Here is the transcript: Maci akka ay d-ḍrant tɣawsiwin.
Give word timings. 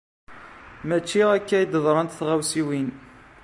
Maci 0.87 1.21
akka 1.37 1.53
ay 1.57 1.65
d-ḍrant 1.67 2.15
tɣawsiwin. 2.19 2.89